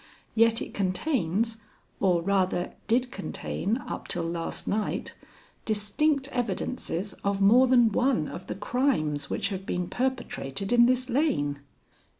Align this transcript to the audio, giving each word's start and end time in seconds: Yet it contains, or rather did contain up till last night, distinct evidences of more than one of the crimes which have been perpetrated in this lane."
Yet 0.33 0.63
it 0.63 0.73
contains, 0.73 1.57
or 1.99 2.23
rather 2.23 2.73
did 2.87 3.11
contain 3.11 3.77
up 3.77 4.07
till 4.07 4.23
last 4.23 4.67
night, 4.67 5.13
distinct 5.63 6.27
evidences 6.29 7.13
of 7.23 7.39
more 7.39 7.67
than 7.67 7.91
one 7.91 8.27
of 8.27 8.47
the 8.47 8.55
crimes 8.55 9.29
which 9.29 9.49
have 9.49 9.63
been 9.67 9.87
perpetrated 9.87 10.73
in 10.73 10.87
this 10.87 11.07
lane." 11.07 11.59